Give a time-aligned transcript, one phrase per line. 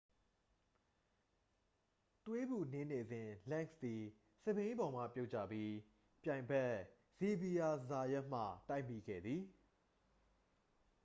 [2.25, 4.03] သွေးပူနင်းနေစဉ် လန့်စ်သည်
[4.43, 5.71] စက်ဘီးပေါ်မှပြုတ်ကျပြီး
[6.23, 6.73] ပြိုင်ဘက်
[7.17, 9.41] ဇေဗီယာ ဇာယတ်မှ တိုက်မိခဲ့သည်